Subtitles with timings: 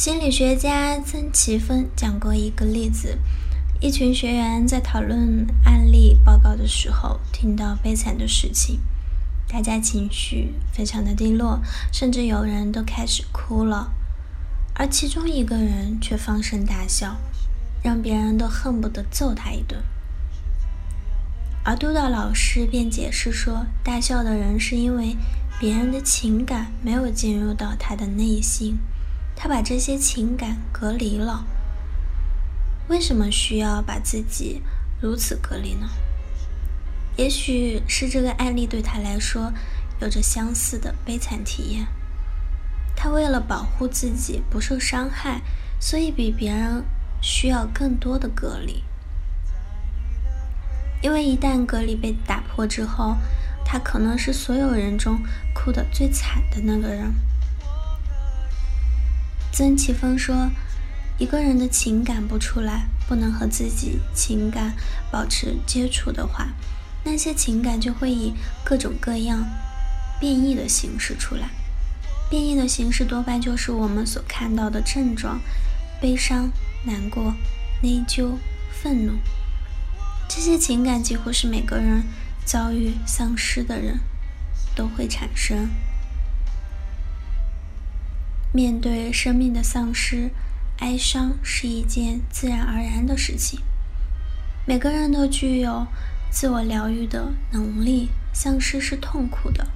[0.00, 3.18] 心理学家曾奇芬讲过一个例子：
[3.82, 8.80] 一群学员在讨论案例报告的时候，听到悲惨的事情，
[9.46, 11.60] 大家情绪非常的低落，
[11.92, 13.92] 甚至有人都开始哭了。
[14.72, 17.18] 而其中一个人却放声大笑，
[17.82, 19.82] 让别人都恨不得揍他一顿。
[21.62, 25.14] 而督导老师便解释说，大笑的人是因为
[25.60, 28.78] 别人的情感没有进入到他的内心。
[29.42, 31.46] 他把这些情感隔离了。
[32.88, 34.60] 为什么需要把自己
[35.00, 35.88] 如此隔离呢？
[37.16, 39.50] 也许是这个案例对他来说
[40.02, 41.86] 有着相似的悲惨体验。
[42.94, 45.40] 他为了保护自己不受伤害，
[45.80, 46.84] 所以比别人
[47.22, 48.84] 需要更多的隔离。
[51.00, 53.16] 因为一旦隔离被打破之后，
[53.64, 55.18] 他可能是所有人中
[55.54, 57.14] 哭得最惨的那个人。
[59.52, 60.50] 曾奇峰说
[61.18, 64.74] ：“一个人的情感不出来，不能和自己情感
[65.10, 66.48] 保持接触的话，
[67.04, 68.32] 那些情感就会以
[68.64, 69.44] 各种各样
[70.20, 71.50] 变异的形式出来。
[72.30, 75.40] 变异的形式多半就是我们所看到的症状：
[76.00, 76.50] 悲伤、
[76.84, 77.34] 难过、
[77.82, 78.36] 内疚、
[78.70, 79.14] 愤怒。
[80.28, 82.04] 这些情感几乎是每个人
[82.44, 83.98] 遭遇丧失的人
[84.76, 85.68] 都会产生。”
[88.52, 90.30] 面对生命的丧失，
[90.78, 93.60] 哀伤是一件自然而然的事情。
[94.66, 95.86] 每个人都具有
[96.30, 98.10] 自我疗愈的能力。
[98.32, 99.66] 丧失是痛苦的，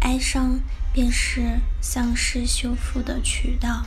[0.00, 0.58] 哀伤
[0.92, 3.86] 便是丧失修复的渠道。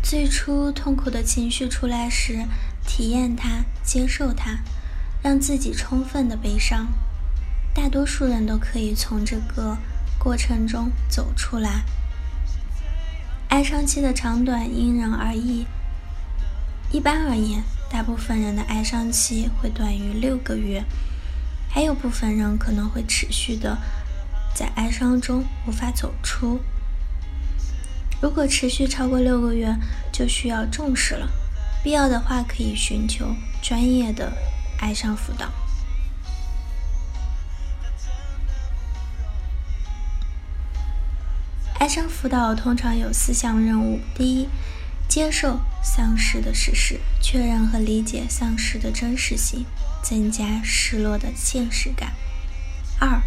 [0.00, 2.46] 最初痛苦的情绪出来时，
[2.86, 4.60] 体验它，接受它，
[5.24, 6.86] 让自己充分的悲伤。
[7.74, 9.76] 大多数人都可以从这个
[10.18, 11.82] 过程中走出来。
[13.48, 15.66] 哀伤期的长短因人而异，
[16.90, 20.84] 一般而言，大部分人的哀伤期会短于六个月，
[21.68, 23.76] 还有部分人可能会持续的
[24.54, 26.60] 在哀伤中无法走出。
[28.22, 29.76] 如果持续超过六个月，
[30.12, 31.28] 就需要重视了，
[31.82, 34.32] 必要的话可以寻求专业的
[34.78, 35.50] 哀伤辅导。
[41.82, 44.48] 哀伤辅导通常有四项任务：第一，
[45.08, 49.66] 接受丧失的事实，确认和理解丧失的真实性，
[50.00, 52.10] 增加失落的现实感；
[53.00, 53.20] 二，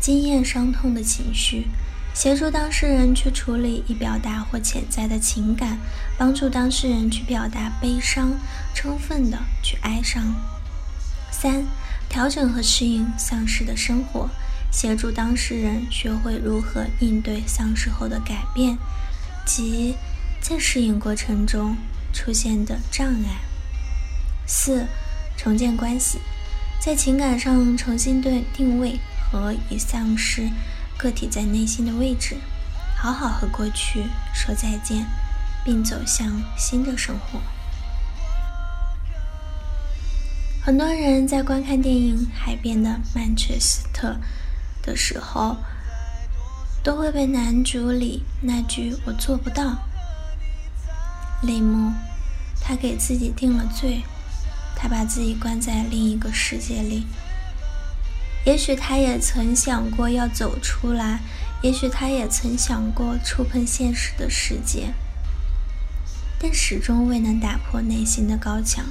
[0.00, 1.66] 经验伤痛的情绪，
[2.14, 5.76] 协助当事人去处理已表达或潜在的情感，
[6.16, 8.32] 帮助当事人去表达悲伤，
[8.72, 10.22] 充分的去哀伤；
[11.32, 11.64] 三，
[12.08, 14.30] 调整和适应丧失的生活。
[14.72, 18.78] 协助当事人学会如何应对丧失后的改变，
[19.44, 19.94] 及
[20.40, 21.76] 在适应过程中
[22.12, 23.42] 出现的障碍。
[24.46, 24.86] 四、
[25.36, 26.18] 重建关系，
[26.80, 28.98] 在情感上重新对定位
[29.30, 30.48] 和已丧失
[30.96, 32.36] 个体在内心的位置，
[32.96, 34.04] 好好和过去
[34.34, 35.06] 说再见，
[35.64, 37.38] 并走向新的生活。
[40.64, 44.08] 很多人在观看电影《海边的曼彻斯特》。
[44.82, 45.56] 的时候，
[46.82, 49.78] 都会被男主里那句“我做不到”
[51.42, 51.92] 泪目。
[52.60, 54.02] 他给自己定了罪，
[54.76, 57.06] 他把自己关在另一个世界里。
[58.44, 61.20] 也许他也曾想过要走出来，
[61.62, 64.94] 也许他也曾想过触碰现实的世界，
[66.38, 68.84] 但始终未能打破内心的高墙。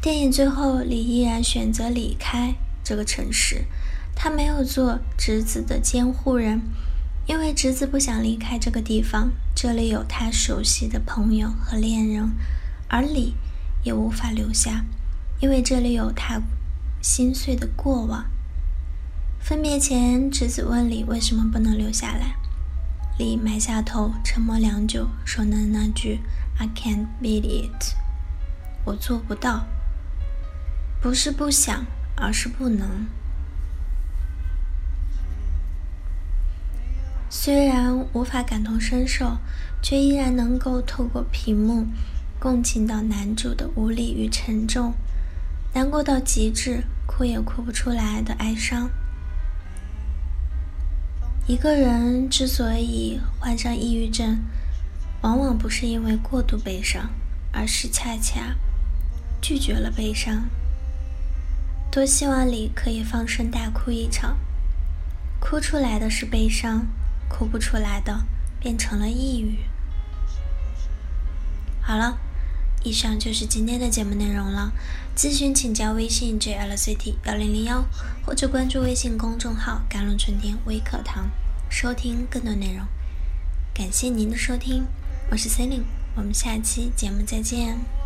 [0.00, 2.54] 电影最后，李依然选择离开
[2.84, 3.66] 这个城市。
[4.22, 6.60] 他没有做侄子的监护人，
[7.26, 12.30] 因为侄子不想离开这个地方，这里有他熟悉的朋友和恋人，
[12.86, 13.34] 而李
[13.82, 14.84] 也无法留下，
[15.40, 16.38] 因为这里有他
[17.00, 18.26] 心碎的过往。
[19.40, 22.36] 分别前，侄子问李为什么不能留下来，
[23.16, 26.20] 李埋下头，沉默良久，说了那句
[26.58, 27.94] “I can't beat it”，
[28.84, 29.64] 我做不到，
[31.00, 31.86] 不是不想，
[32.16, 33.06] 而是不能。
[37.42, 39.38] 虽然无法感同身受，
[39.80, 41.86] 却依然能够透过屏幕
[42.38, 44.92] 共情到男主的无力与沉重，
[45.72, 48.90] 难过到极致，哭也哭不出来的哀伤。
[51.46, 54.38] 一个人之所以患上抑郁症，
[55.22, 57.08] 往往不是因为过度悲伤，
[57.54, 58.54] 而是恰恰
[59.40, 60.44] 拒绝了悲伤。
[61.90, 64.36] 多希望你可以放声大哭一场，
[65.40, 66.86] 哭出来的是悲伤。
[67.30, 68.26] 哭不出来的，
[68.60, 69.60] 变成了抑郁。
[71.80, 72.18] 好了，
[72.82, 74.72] 以上就是今天的节目内容了。
[75.16, 77.84] 咨询请加微信 jlct 幺零零幺，
[78.26, 81.30] 或者关注微信公众号“甘露春天微课堂”，
[81.70, 82.86] 收听更多内容。
[83.72, 84.86] 感谢您的收听，
[85.30, 85.86] 我是 c e l i n e
[86.16, 87.99] 我们下期节目再见。